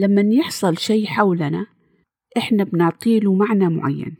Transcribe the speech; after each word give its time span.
لما 0.00 0.34
يحصل 0.34 0.78
شيء 0.78 1.06
حولنا 1.06 1.66
إحنا 2.36 2.64
بنعطيله 2.64 3.34
معنى 3.34 3.68
معين. 3.68 4.16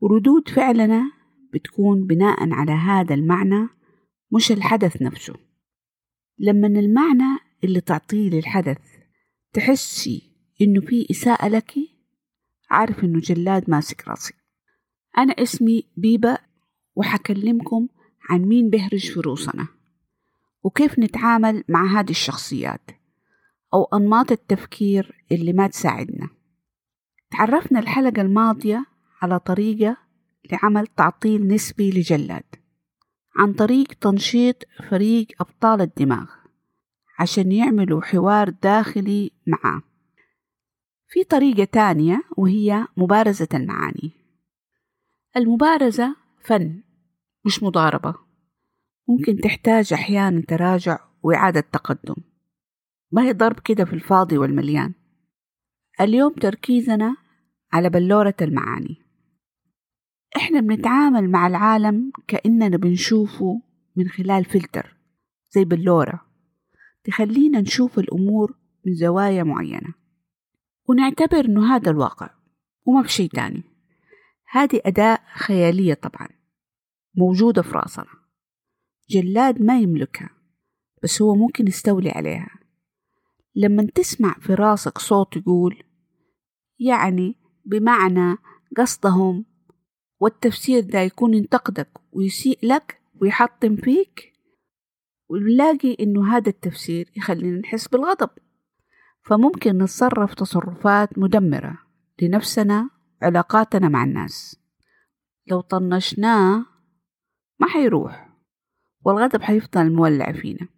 وردود 0.00 0.48
فعلنا 0.48 1.12
بتكون 1.52 2.06
بناء 2.06 2.52
على 2.52 2.72
هذا 2.72 3.14
المعنى 3.14 3.68
مش 4.32 4.52
الحدث 4.52 5.02
نفسه. 5.02 5.34
لما 6.38 6.66
المعنى 6.66 7.38
اللي 7.64 7.80
تعطيه 7.80 8.30
للحدث 8.30 8.78
تحسي 9.52 10.22
إنه 10.60 10.80
في 10.80 11.06
إساءة 11.10 11.48
لك 11.48 11.72
عارف 12.70 13.04
إنه 13.04 13.20
جلاد 13.20 13.70
ماسك 13.70 14.08
راسي. 14.08 14.34
أنا 15.18 15.32
اسمي 15.32 15.82
بيبة 15.96 16.38
وحكلمكم 16.96 17.88
عن 18.30 18.40
مين 18.42 18.70
بيهرج 18.70 19.10
في 19.12 19.20
روسنا 19.20 19.68
وكيف 20.62 20.98
نتعامل 20.98 21.64
مع 21.68 22.00
هذه 22.00 22.10
الشخصيات. 22.10 22.90
أو 23.74 23.84
أنماط 23.84 24.32
التفكير 24.32 25.24
اللي 25.32 25.52
ما 25.52 25.66
تساعدنا. 25.66 26.28
تعرفنا 27.30 27.78
الحلقة 27.78 28.22
الماضية 28.22 28.86
على 29.22 29.38
طريقة 29.38 29.96
لعمل 30.52 30.86
تعطيل 30.86 31.48
نسبي 31.48 31.90
لجلاد 31.90 32.44
عن 33.36 33.52
طريق 33.52 33.92
تنشيط 33.92 34.56
فريق 34.88 35.26
أبطال 35.40 35.80
الدماغ 35.80 36.30
عشان 37.18 37.52
يعملوا 37.52 38.02
حوار 38.02 38.48
داخلي 38.48 39.30
معاه. 39.46 39.82
في 41.08 41.24
طريقة 41.24 41.64
تانية 41.64 42.22
وهي 42.36 42.86
مبارزة 42.96 43.48
المعاني. 43.54 44.10
المبارزة 45.36 46.16
فن 46.44 46.82
مش 47.44 47.62
مضاربة. 47.62 48.14
ممكن 49.08 49.36
تحتاج 49.36 49.92
أحيانا 49.92 50.42
تراجع 50.48 50.98
وإعادة 51.22 51.60
تقدم. 51.60 52.14
ما 53.14 53.22
هي 53.22 53.32
ضرب 53.32 53.60
كده 53.60 53.84
في 53.84 53.92
الفاضي 53.92 54.38
والمليان. 54.38 54.94
اليوم 56.00 56.32
تركيزنا 56.32 57.16
على 57.72 57.90
بلورة 57.90 58.34
المعاني. 58.42 58.96
إحنا 60.36 60.60
بنتعامل 60.60 61.30
مع 61.30 61.46
العالم 61.46 62.12
كأننا 62.28 62.76
بنشوفه 62.76 63.62
من 63.96 64.08
خلال 64.08 64.44
فلتر 64.44 64.96
زي 65.50 65.64
بلورة 65.64 66.20
تخلينا 67.04 67.60
نشوف 67.60 67.98
الأمور 67.98 68.56
من 68.86 68.94
زوايا 68.94 69.42
معينة. 69.42 69.94
ونعتبر 70.88 71.44
إنه 71.44 71.76
هذا 71.76 71.90
الواقع 71.90 72.30
وما 72.86 73.02
في 73.02 73.12
شيء 73.12 73.30
تاني. 73.30 73.62
هذه 74.50 74.80
أداة 74.84 75.18
خيالية 75.34 75.94
طبعا 75.94 76.28
موجودة 77.16 77.62
في 77.62 77.70
رأسنا. 77.70 78.06
جلاد 79.10 79.62
ما 79.62 79.78
يملكها 79.78 80.30
بس 81.02 81.22
هو 81.22 81.34
ممكن 81.34 81.68
يستولي 81.68 82.10
عليها. 82.10 82.63
لما 83.56 83.86
تسمع 83.94 84.34
في 84.40 84.54
راسك 84.54 84.98
صوت 84.98 85.36
يقول 85.36 85.82
يعني 86.78 87.36
بمعنى 87.64 88.36
قصدهم 88.76 89.44
والتفسير 90.20 90.80
ده 90.82 90.98
يكون 90.98 91.34
ينتقدك 91.34 91.88
ويسيء 92.12 92.58
لك 92.62 93.00
ويحطم 93.22 93.76
فيك 93.76 94.32
ونلاقي 95.28 95.96
إنه 96.00 96.36
هذا 96.36 96.48
التفسير 96.48 97.10
يخلينا 97.16 97.58
نحس 97.60 97.88
بالغضب. 97.88 98.30
فممكن 99.22 99.78
نتصرف 99.78 100.34
تصرفات 100.34 101.18
مدمرة 101.18 101.78
لنفسنا 102.22 102.90
علاقاتنا 103.22 103.88
مع 103.88 104.04
الناس. 104.04 104.60
لو 105.46 105.60
طنشناه 105.60 106.66
ما 107.60 107.66
حيروح 107.68 108.28
والغضب 109.04 109.42
حيفضل 109.42 109.92
مولع 109.92 110.32
فينا. 110.32 110.68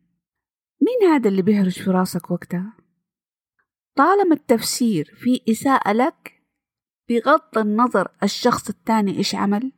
مين 0.81 1.11
هذا 1.13 1.29
اللي 1.29 1.43
بيهرج 1.43 1.83
في 1.83 1.91
راسك 1.91 2.31
وقتها؟ 2.31 2.77
طالما 3.97 4.35
التفسير 4.35 5.15
في 5.15 5.41
إساءة 5.49 5.93
لك 5.93 6.43
بغض 7.09 7.59
النظر 7.59 8.09
الشخص 8.23 8.69
التاني 8.69 9.19
إيش 9.19 9.35
عمل 9.35 9.73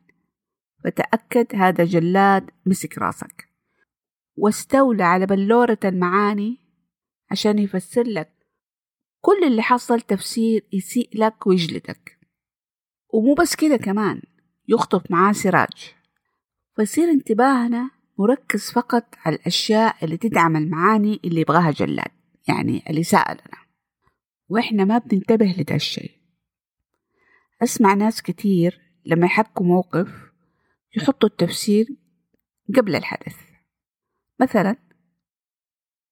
فتأكد 0.83 1.55
هذا 1.55 1.83
جلاد 1.83 2.51
مسك 2.65 2.97
راسك. 2.97 3.49
واستولى 4.37 5.03
على 5.03 5.25
بلورة 5.25 5.79
المعاني 5.85 6.57
عشان 7.31 7.59
يفسر 7.59 8.03
لك 8.03 8.33
كل 9.21 9.43
اللي 9.43 9.61
حصل 9.61 10.01
تفسير 10.01 10.67
يسيء 10.73 11.09
لك 11.13 11.47
ويجلدك. 11.47 12.19
ومو 13.13 13.33
بس 13.33 13.55
كده 13.55 13.77
كمان 13.77 14.21
يخطف 14.67 15.11
معاه 15.11 15.31
سراج. 15.33 15.95
فيصير 16.75 17.09
انتباهنا 17.09 17.91
مركز 18.19 18.71
فقط 18.71 19.05
على 19.25 19.35
الأشياء 19.35 20.05
اللي 20.05 20.17
تدعم 20.17 20.55
المعاني 20.55 21.19
اللي 21.25 21.41
يبغاها 21.41 21.71
جلاد 21.71 22.11
يعني 22.47 22.83
اللي 22.89 23.03
سألنا 23.03 23.57
وإحنا 24.49 24.85
ما 24.85 24.97
بننتبه 24.97 25.45
لده 25.45 25.75
الشيء. 25.75 26.11
أسمع 27.63 27.93
ناس 27.93 28.21
كتير 28.21 28.81
لما 29.05 29.25
يحكوا 29.25 29.65
موقف 29.65 30.31
يحطوا 30.95 31.29
التفسير 31.29 31.87
قبل 32.75 32.95
الحدث. 32.95 33.37
مثلا 34.39 34.75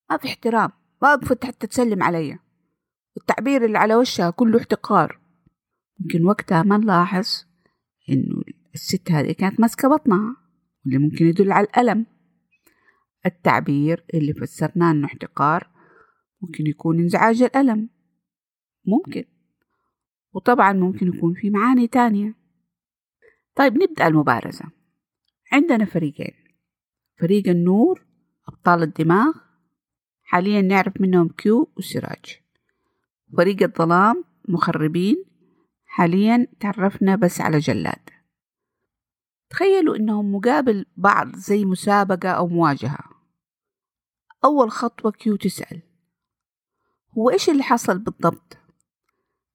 ما 0.10 0.18
في 0.18 0.28
احترام 0.28 0.72
ما 1.02 1.16
بفت 1.16 1.46
حتى 1.46 1.68
تسلم 1.68 2.04
علي. 2.04 2.40
التعبير 3.18 3.66
اللي 3.66 3.78
على 3.78 3.96
وشها 3.96 4.30
كله 4.30 4.60
احتقار. 4.60 5.20
ممكن 6.00 6.26
وقتها 6.26 6.64
ما 6.64 6.78
نلاحظ 6.78 7.46
إنه 8.10 8.42
الست 8.74 9.12
هذه 9.12 9.32
كانت 9.32 9.60
ماسكة 9.60 9.90
بطنها. 9.90 10.47
واللي 10.88 10.98
ممكن 11.00 11.26
يدل 11.26 11.52
على 11.52 11.68
الألم. 11.68 12.06
التعبير 13.26 14.06
اللي 14.14 14.34
فسرناه 14.34 14.92
إنه 14.92 15.06
احتقار 15.06 15.70
ممكن 16.42 16.68
يكون 16.68 17.00
انزعاج 17.00 17.42
الألم. 17.42 17.90
ممكن. 18.86 19.24
وطبعا 20.34 20.74
ممكن 20.74 21.08
يكون 21.08 21.34
في 21.34 21.50
معاني 21.50 21.88
تانية. 21.88 22.36
طيب 23.56 23.84
نبدأ 23.84 24.08
المبارزة. 24.08 24.66
عندنا 25.52 25.86
فريقين. 25.86 26.34
فريق 27.20 27.48
النور 27.48 28.06
أبطال 28.48 28.84
الدماغ 28.84 29.34
حاليا 30.24 30.62
نعرف 30.62 31.02
منهم 31.02 31.30
كيو 31.30 31.74
وسراج. 31.78 32.42
فريق 33.38 33.64
الظلام 33.64 34.24
مخربين 34.50 35.26
حاليا 35.86 36.48
تعرفنا 36.60 37.16
بس 37.16 37.42
على 37.42 37.60
جلاد. 37.60 38.17
تخيلوا 39.50 39.96
إنهم 39.96 40.36
مقابل 40.36 40.86
بعض 40.98 41.36
زي 41.36 41.66
مسابقة 41.66 42.30
أو 42.30 42.48
مواجهة. 42.48 43.00
أول 44.46 44.72
خطوة 44.72 45.12
كيو 45.12 45.36
تسأل. 45.36 45.82
هو 47.18 47.30
إيش 47.30 47.50
اللي 47.50 47.64
حصل 47.64 48.00
بالضبط؟ 48.00 48.58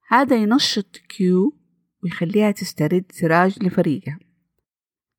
هذا 0.08 0.36
ينشط 0.36 0.97
كيو 0.97 1.58
ويخليها 2.02 2.50
تسترد 2.50 3.04
سراج 3.12 3.62
لفريقها. 3.62 4.19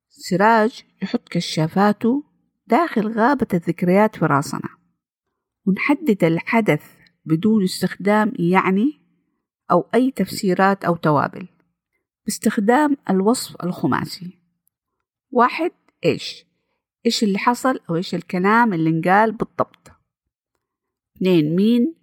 سراج 0.10 0.84
يحط 1.02 1.30
كشافاته 1.30 2.24
داخل 2.68 3.08
غابة 3.08 3.48
الذكريات 3.54 4.16
في 4.16 4.26
راسنا. 4.26 4.70
ونحدد 5.66 6.24
الحدث 6.24 6.84
بدون 7.26 7.64
استخدام 7.64 8.34
يعني 8.40 9.02
أو 9.72 9.90
أي 9.96 10.12
تفسيرات 10.12 10.86
أو 10.86 10.96
توابل. 10.96 11.48
باستخدام 12.26 12.98
الوصف 13.10 13.64
الخماسي. 13.64 14.43
واحد 15.34 15.72
إيش؟ 16.06 16.46
إيش 17.06 17.24
اللي 17.24 17.38
حصل 17.38 17.80
أو 17.90 17.96
إيش 17.96 18.16
الكلام 18.16 18.74
اللي 18.74 18.90
انقال 18.90 19.32
بالضبط. 19.32 19.92
اثنين 21.18 21.56
مين؟ 21.56 21.96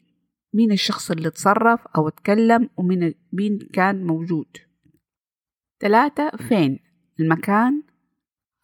مين 0.54 0.72
الشخص 0.72 1.10
اللي 1.10 1.30
تصرف 1.30 1.86
أو 1.96 2.08
اتكلم 2.08 2.70
ومين 2.76 3.14
مين 3.32 3.58
كان 3.72 4.06
موجود؟ 4.06 4.56
ثلاثة 5.80 6.30
فين؟ 6.30 6.78
المكان. 7.20 7.82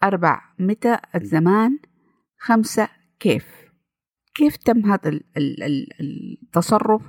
أربع 0.02 0.54
متى؟ 0.58 0.98
الزمان. 1.14 1.78
خمسة 2.38 2.88
كيف؟ 3.20 3.46
كيف 4.34 4.56
تم 4.56 4.92
هذا 4.92 5.20
التصرف؟ 6.00 7.02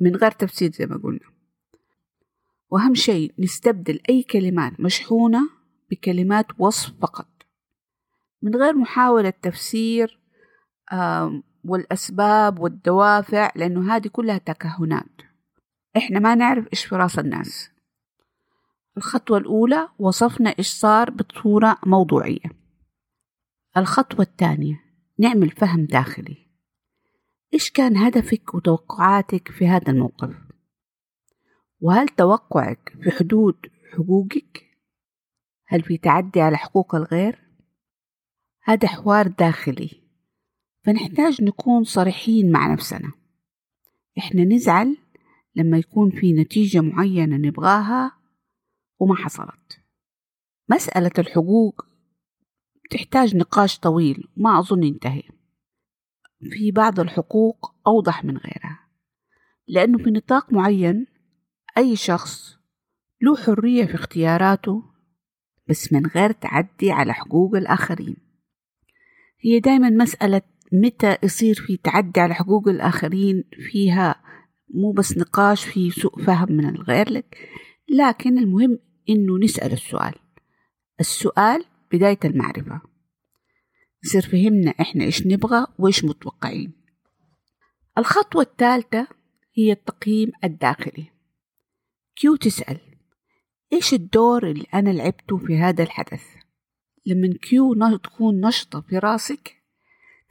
من 0.00 0.16
غير 0.16 0.30
تفسير 0.30 0.70
زي 0.70 0.86
ما 0.86 0.96
قلنا. 0.96 1.34
وأهم 2.70 2.94
شيء 2.94 3.32
نستبدل 3.38 4.00
أي 4.08 4.22
كلمات 4.22 4.80
مشحونة 4.80 5.50
بكلمات 5.94 6.46
وصف 6.58 6.94
فقط. 7.00 7.28
من 8.42 8.56
غير 8.56 8.74
محاولة 8.74 9.30
تفسير 9.30 10.20
والأسباب 11.64 12.58
والدوافع 12.58 13.52
لأنه 13.56 13.96
هذه 13.96 14.08
كلها 14.08 14.38
تكهنات. 14.38 15.20
إحنا 15.96 16.18
ما 16.18 16.34
نعرف 16.34 16.68
إيش 16.72 16.84
في 16.84 16.96
رأس 16.96 17.18
الناس. 17.18 17.70
الخطوة 18.96 19.38
الأولى 19.38 19.88
وصفنا 19.98 20.54
إيش 20.58 20.68
صار 20.68 21.10
بصورة 21.10 21.78
موضوعية. 21.86 22.50
الخطوة 23.76 24.20
الثانية 24.20 24.80
نعمل 25.18 25.50
فهم 25.50 25.84
داخلي. 25.84 26.36
إيش 27.54 27.70
كان 27.70 27.96
هدفك 27.96 28.54
وتوقعاتك 28.54 29.48
في 29.48 29.68
هذا 29.68 29.92
الموقف؟ 29.92 30.34
وهل 31.80 32.08
توقعك 32.08 32.92
في 33.02 33.10
حدود 33.10 33.56
حقوقك؟ 33.92 34.73
هل 35.74 35.82
في 35.82 35.98
تعدي 35.98 36.40
على 36.40 36.56
حقوق 36.56 36.94
الغير؟ 36.94 37.38
هذا 38.62 38.88
حوار 38.88 39.26
داخلي. 39.28 39.90
فنحتاج 40.84 41.42
نكون 41.42 41.84
صريحين 41.84 42.52
مع 42.52 42.72
نفسنا. 42.72 43.12
إحنا 44.18 44.44
نزعل 44.44 44.96
لما 45.54 45.78
يكون 45.78 46.10
في 46.10 46.32
نتيجة 46.32 46.80
معينة 46.80 47.36
نبغاها 47.36 48.12
وما 48.98 49.16
حصلت. 49.16 49.80
مسألة 50.68 51.10
الحقوق 51.18 51.86
تحتاج 52.90 53.36
نقاش 53.36 53.78
طويل 53.78 54.28
ما 54.36 54.58
أظن 54.58 54.82
ينتهي. 54.82 55.22
في 56.50 56.70
بعض 56.70 57.00
الحقوق 57.00 57.74
أوضح 57.86 58.24
من 58.24 58.36
غيرها. 58.36 58.88
لأنه 59.68 59.98
في 59.98 60.10
نطاق 60.10 60.52
معين 60.52 61.06
أي 61.78 61.96
شخص 61.96 62.58
له 63.22 63.36
حرية 63.36 63.86
في 63.86 63.94
اختياراته 63.94 64.93
بس 65.68 65.92
من 65.92 66.06
غير 66.06 66.32
تعدي 66.32 66.90
على 66.90 67.14
حقوق 67.14 67.56
الآخرين. 67.56 68.16
هي 69.40 69.60
دايما 69.60 69.90
مسألة 69.90 70.42
متى 70.72 71.16
يصير 71.22 71.54
في 71.54 71.76
تعدي 71.76 72.20
على 72.20 72.34
حقوق 72.34 72.68
الآخرين 72.68 73.44
فيها 73.70 74.22
مو 74.74 74.92
بس 74.92 75.18
نقاش 75.18 75.64
في 75.64 75.90
سوء 75.90 76.22
فهم 76.22 76.52
من 76.52 76.68
الغير 76.68 77.10
لك. 77.10 77.48
لكن 77.88 78.38
المهم 78.38 78.78
إنه 79.08 79.38
نسأل 79.38 79.72
السؤال. 79.72 80.14
السؤال 81.00 81.64
بداية 81.92 82.18
المعرفة. 82.24 82.80
يصير 84.04 84.22
فهمنا 84.22 84.70
إحنا 84.80 85.04
إيش 85.04 85.26
نبغى 85.26 85.66
وإيش 85.78 86.04
متوقعين. 86.04 86.72
الخطوة 87.98 88.42
الثالثة 88.42 89.06
هي 89.56 89.72
التقييم 89.72 90.32
الداخلي. 90.44 91.10
كيو 92.16 92.36
تسأل 92.36 92.93
إيش 93.74 93.94
الدور 93.94 94.50
اللي 94.50 94.66
أنا 94.74 94.90
لعبته 94.90 95.36
في 95.36 95.56
هذا 95.56 95.82
الحدث؟ 95.82 96.22
لما 97.06 97.34
كيو 97.42 97.96
تكون 97.96 98.40
نشطة 98.40 98.80
في 98.80 98.98
رأسك 98.98 99.56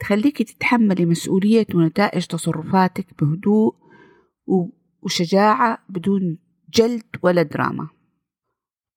تخليك 0.00 0.42
تتحملي 0.42 1.06
مسؤولية 1.06 1.66
ونتائج 1.74 2.26
تصرفاتك 2.26 3.22
بهدوء 3.22 3.74
وشجاعة 5.02 5.84
بدون 5.88 6.38
جلد 6.70 7.04
ولا 7.22 7.42
دراما. 7.42 7.88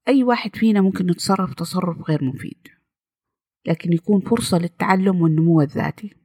أي 0.08 0.24
واحد 0.24 0.56
فينا 0.56 0.82
ممكن 0.82 1.10
يتصرف 1.10 1.54
تصرف 1.54 2.10
غير 2.10 2.24
مفيد 2.24 2.68
لكن 3.66 3.94
يكون 3.94 4.22
فرصة 4.22 4.58
للتعلم 4.58 5.22
والنمو 5.22 5.62
الذاتي. 5.62 6.16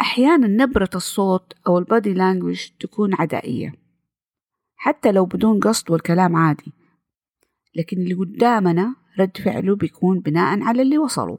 أحيانا 0.00 0.64
نبرة 0.64 0.90
الصوت 0.94 1.52
أو 1.66 1.78
البادي 1.78 2.14
لانجوج 2.14 2.68
تكون 2.80 3.14
عدائية 3.14 3.74
حتى 4.76 5.12
لو 5.12 5.24
بدون 5.26 5.60
قصد 5.60 5.90
والكلام 5.90 6.36
عادي. 6.36 6.79
لكن 7.74 7.96
اللي 7.96 8.14
قدامنا 8.14 8.94
رد 9.20 9.36
فعله 9.36 9.76
بيكون 9.76 10.20
بناء 10.20 10.62
على 10.62 10.82
اللي 10.82 10.98
وصلوا. 10.98 11.38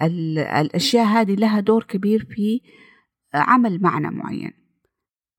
والأشياء 0.00 1.06
هذه 1.06 1.34
لها 1.34 1.60
دور 1.60 1.84
كبير 1.84 2.26
في 2.30 2.60
عمل 3.34 3.82
معنى 3.82 4.10
معين. 4.10 4.52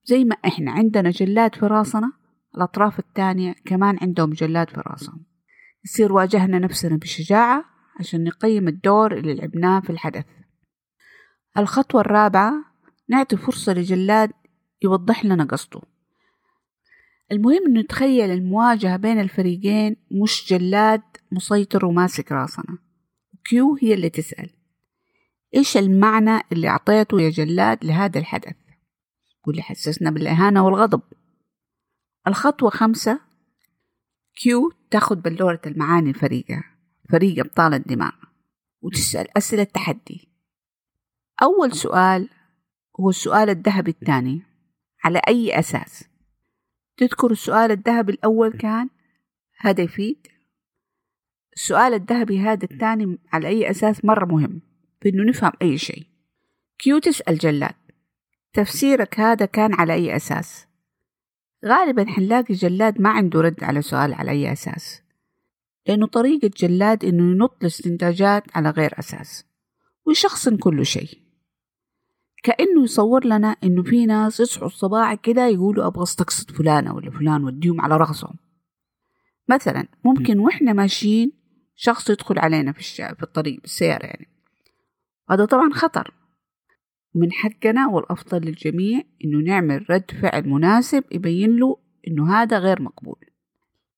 زي 0.06 0.24
ما 0.24 0.36
إحنا 0.46 0.72
عندنا 0.72 1.10
جلاد 1.10 1.56
في 1.56 1.66
راسنا 1.66 2.12
الأطراف 2.56 3.00
الثانية 3.00 3.56
كمان 3.66 3.98
عندهم 4.02 4.30
جلاد 4.30 4.70
في 4.70 4.82
راسهم 4.88 5.26
يصير 5.86 6.14
واجهنا 6.14 6.60
نفسنا 6.60 6.98
بشجاعة 6.98 7.66
عشان 8.00 8.24
نقيم 8.24 8.68
الدور 8.68 9.18
اللي 9.18 9.34
لعبناه 9.34 9.80
في 9.80 9.90
الحدث. 9.90 10.26
الخطوة 11.58 12.02
الرابعة 12.02 12.54
نعطي 13.10 13.38
فرصة 13.38 13.74
لجلاد 13.74 14.32
يوضح 14.82 15.26
لنا 15.26 15.44
قصده. 15.44 15.82
المهم 17.32 17.78
نتخيل 17.78 18.32
المواجهة 18.32 18.98
بين 18.98 19.20
الفريقين 19.20 19.96
مش 20.12 20.46
جلاد 20.50 21.02
مسيطر 21.32 21.86
وماسك 21.86 22.32
راسنا. 22.32 22.78
كيو 23.44 23.78
هي 23.82 23.94
اللي 23.94 24.10
تسأل. 24.10 24.50
إيش 25.56 25.78
المعنى 25.78 26.42
اللي 26.52 26.68
أعطيته 26.68 27.22
يا 27.22 27.30
جلاد 27.30 27.86
لهذا 27.86 28.20
الحدث؟ 28.20 28.56
واللي 29.48 29.62
حسسنا 29.62 30.12
بالإهانة 30.12 30.66
والغضب. 30.66 31.02
الخطوة 32.28 32.70
خمسة. 32.70 33.20
كيو 34.36 34.72
تاخد 34.92 35.22
بلورة 35.22 35.62
المعاني 35.66 36.10
الفريقة. 36.10 36.64
فريق 37.10 37.40
أبطال 37.40 37.74
الدماغ 37.74 38.14
وتسأل 38.82 39.38
أسئلة 39.38 39.64
تحدي 39.64 40.30
أول 41.42 41.74
سؤال 41.74 42.30
هو 43.00 43.10
السؤال 43.10 43.50
الذهبي 43.50 43.92
الثاني. 43.92 44.42
على 45.04 45.22
أي 45.28 45.60
أساس؟ 45.60 46.13
تذكر 46.98 47.32
السؤال 47.32 47.72
الذهبي 47.72 48.12
الأول 48.12 48.52
كان 48.52 48.90
هذا 49.60 49.82
يفيد؟ 49.82 50.28
السؤال 51.56 51.94
الذهبي 51.94 52.40
هذا 52.40 52.68
الثاني 52.72 53.18
على 53.34 53.48
أي 53.48 53.70
أساس 53.70 54.06
مرة 54.06 54.26
مهم 54.26 54.62
في 55.02 55.10
إنه 55.10 55.24
نفهم 55.24 55.52
أي 55.62 55.78
شيء. 55.78 56.04
كيو 56.78 57.00
تسأل 57.00 57.38
جلاد 57.38 57.76
تفسيرك 58.54 59.20
هذا 59.20 59.46
كان 59.46 59.74
على 59.74 59.94
أي 59.94 60.16
أساس؟ 60.16 60.68
غالبا 61.66 62.06
حنلاقي 62.06 62.54
جلاد 62.54 63.02
ما 63.02 63.10
عنده 63.10 63.42
رد 63.42 63.64
على 63.64 63.82
سؤال 63.82 64.14
على 64.14 64.32
أي 64.32 64.52
أساس 64.52 65.04
لأنه 65.88 66.08
طريقة 66.08 66.52
جلاد 66.58 67.06
إنه 67.06 67.32
ينط 67.32 67.58
الاستنتاجات 67.62 68.44
على 68.56 68.70
غير 68.70 69.00
أساس 69.00 69.46
ويشخصن 70.06 70.58
كل 70.58 70.86
شيء. 70.86 71.23
كأنه 72.44 72.84
يصور 72.84 73.26
لنا 73.26 73.56
إنه 73.64 73.84
في 73.84 74.06
ناس 74.06 74.40
يصحوا 74.40 74.68
الصباح 74.68 75.14
كده 75.14 75.48
يقولوا 75.48 75.88
أبغى 75.88 76.04
استقصد 76.04 76.52
فلانة 76.52 76.96
ولا 76.96 77.12
فلان 77.12 77.44
وديهم 77.44 77.82
على 77.82 77.98
رأسهم. 77.98 78.36
مثلا 79.50 79.88
ممكن 80.06 80.40
وإحنا 80.40 80.74
ماشيين 80.74 81.32
شخص 81.76 82.10
يدخل 82.10 82.40
علينا 82.40 82.72
في, 82.72 82.80
الشارع 82.80 83.14
في 83.14 83.24
الطريق 83.24 83.62
بالسيارة 83.62 84.06
يعني. 84.06 84.28
هذا 85.30 85.46
طبعا 85.46 85.70
خطر. 85.74 86.14
من 87.16 87.32
حقنا 87.32 87.88
والأفضل 87.88 88.42
للجميع 88.42 89.02
إنه 89.26 89.38
نعمل 89.38 89.86
رد 89.90 90.12
فعل 90.22 90.50
مناسب 90.50 91.04
يبين 91.12 91.56
له 91.58 91.78
إنه 92.08 92.34
هذا 92.34 92.60
غير 92.60 92.82
مقبول. 92.82 93.26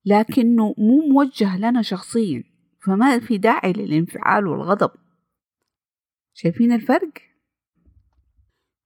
لكنه 0.05 0.75
مو 0.77 1.07
موجه 1.07 1.57
لنا 1.57 1.81
شخصيا 1.81 2.43
فما 2.85 3.19
في 3.19 3.37
داعي 3.37 3.73
للانفعال 3.73 4.47
والغضب. 4.47 4.91
شايفين 6.33 6.71
الفرق؟ 6.71 7.11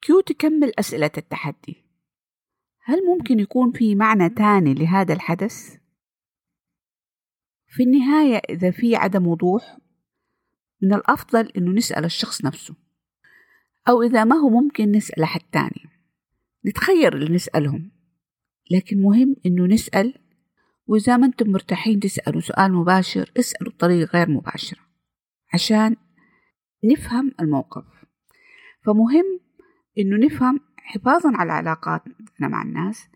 كيو 0.02 0.22
تكمل 0.22 0.72
أسئلة 0.80 1.12
التحدي. 1.18 1.86
هل 2.84 3.06
ممكن 3.06 3.40
يكون 3.40 3.72
في 3.72 3.96
معنى 3.96 4.30
تاني 4.30 4.74
لهذا 4.74 5.14
الحدث؟ 5.14 5.78
في 7.68 7.84
النهاية 7.84 8.42
إذا 8.50 8.72
في 8.72 8.96
عدم 8.96 9.28
وضوح 9.28 9.78
من 10.82 10.94
الأفضل 10.94 11.52
إنه 11.58 11.72
نسأل 11.72 12.06
الشخص 12.06 12.46
نفسه 12.46 12.76
أو 13.90 14.04
إذا 14.04 14.24
ما 14.24 14.36
هو 14.36 14.50
ممكن 14.50 14.92
نسأل 14.92 15.24
أحد 15.24 15.42
تاني. 15.52 15.90
نتخير 16.66 17.16
اللي 17.16 17.36
نسألهم 17.36 17.92
لكن 18.72 19.02
مهم 19.02 19.36
إنه 19.46 19.66
نسأل 19.66 20.14
وإذا 20.88 21.18
ما 21.18 21.26
أنتم 21.26 21.52
مرتاحين 21.52 22.00
تسألوا 22.00 22.42
سؤال 22.42 22.74
مباشر 22.74 23.32
اسألوا 23.40 23.72
بطريقة 23.72 24.10
غير 24.18 24.30
مباشرة 24.30 24.80
عشان 25.54 25.96
نفهم 26.84 27.32
الموقف. 27.40 27.86
فمهم 28.86 29.40
إنه 30.00 30.26
نفهم 30.26 30.60
حفاظا 30.78 31.32
على 31.36 31.52
علاقاتنا 31.52 32.48
مع 32.48 32.62
الناس 32.62 33.08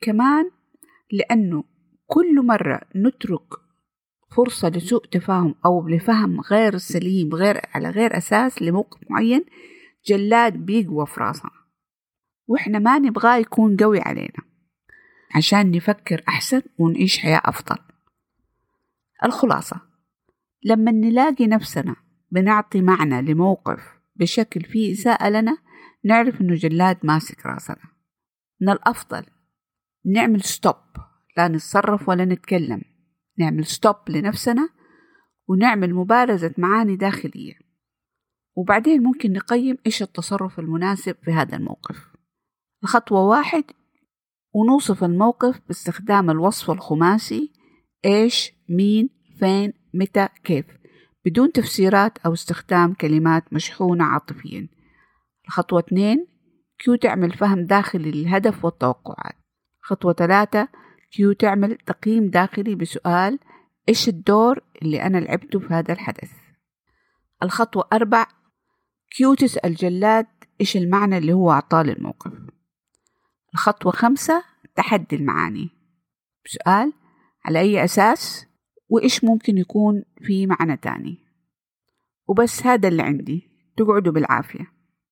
كمان 0.00 0.50
لأنه 1.12 1.64
كل 2.06 2.46
مرة 2.46 2.80
نترك 2.96 3.54
فرصة 4.36 4.68
لسوء 4.68 5.06
تفاهم 5.06 5.54
أو 5.64 5.88
لفهم 5.88 6.40
غير 6.40 6.78
سليم 6.78 7.34
غير 7.34 7.60
على 7.74 7.90
غير 7.90 8.16
أساس 8.16 8.62
لموقف 8.62 9.10
معين 9.10 9.44
جلاد 10.06 10.52
بيقوى 10.52 11.06
في 11.06 11.20
راسنا. 11.20 11.50
وإحنا 12.46 12.78
ما 12.78 12.98
نبغاه 12.98 13.36
يكون 13.36 13.76
قوي 13.76 14.00
علينا. 14.00 14.42
عشان 15.34 15.70
نفكر 15.70 16.22
أحسن 16.28 16.62
ونعيش 16.78 17.18
حياة 17.18 17.42
أفضل. 17.44 17.76
الخلاصة. 19.24 19.80
لما 20.64 20.90
نلاقي 20.90 21.46
نفسنا 21.46 21.96
بنعطي 22.30 22.82
معنى 22.82 23.22
لموقف 23.22 23.80
بشكل 24.16 24.60
فيه 24.60 24.92
إساءة 24.92 25.28
لنا 25.28 25.56
نعرف 26.04 26.40
إنه 26.40 26.54
جلاد 26.54 26.98
ماسك 27.02 27.46
راسنا. 27.46 27.90
من 28.60 28.68
الأفضل 28.68 29.26
نعمل 30.06 30.42
stop 30.42 30.76
لا 31.36 31.48
نتصرف 31.48 32.08
ولا 32.08 32.24
نتكلم. 32.24 32.82
نعمل 33.38 33.66
stop 33.66 33.96
لنفسنا 34.08 34.68
ونعمل 35.48 35.94
مبارزة 35.94 36.54
معاني 36.58 36.96
داخلية. 36.96 37.54
وبعدين 38.56 39.02
ممكن 39.02 39.32
نقيم 39.32 39.76
إيش 39.86 40.02
التصرف 40.02 40.58
المناسب 40.58 41.16
في 41.24 41.30
هذا 41.30 41.56
الموقف. 41.56 42.10
الخطوة 42.82 43.20
واحد 43.20 43.64
ونوصف 44.54 45.04
الموقف 45.04 45.60
باستخدام 45.66 46.30
الوصف 46.30 46.70
الخماسي 46.70 47.52
إيش 48.04 48.52
مين 48.68 49.10
فين 49.38 49.72
متى 49.94 50.28
كيف 50.44 50.66
بدون 51.24 51.52
تفسيرات 51.52 52.18
أو 52.18 52.32
استخدام 52.32 52.94
كلمات 52.94 53.52
مشحونة 53.52 54.04
عاطفيا. 54.04 54.79
الخطوة 55.50 55.80
اثنين 55.80 56.26
كيو 56.78 56.94
تعمل 56.94 57.32
فهم 57.32 57.66
داخلي 57.66 58.10
للهدف 58.10 58.64
والتوقعات. 58.64 59.34
خطوة 59.80 60.12
ثلاثة 60.12 60.68
كيو 61.10 61.32
تعمل 61.32 61.78
تقييم 61.86 62.30
داخلي 62.30 62.74
بسؤال 62.74 63.38
إيش 63.88 64.08
الدور 64.08 64.62
اللي 64.82 65.02
أنا 65.02 65.18
لعبته 65.18 65.58
في 65.58 65.74
هذا 65.74 65.92
الحدث؟ 65.92 66.32
الخطوة 67.42 67.88
أربع 67.92 68.26
كيو 69.16 69.34
تسأل 69.34 69.74
جلاد 69.74 70.26
إيش 70.60 70.76
المعنى 70.76 71.18
اللي 71.18 71.32
هو 71.32 71.50
أعطاه 71.50 71.82
للموقف. 71.82 72.32
الخطوة 73.54 73.92
خمسة 73.92 74.44
تحدي 74.76 75.16
المعاني. 75.16 75.70
سؤال 76.46 76.92
على 77.44 77.60
أي 77.60 77.84
أساس؟ 77.84 78.46
وإيش 78.88 79.24
ممكن 79.24 79.58
يكون 79.58 80.04
في 80.22 80.46
معنى 80.46 80.76
تاني؟ 80.76 81.18
وبس 82.28 82.66
هذا 82.66 82.88
اللي 82.88 83.02
عندي. 83.02 83.50
تقعدوا 83.76 84.12
بالعافية. 84.12 84.79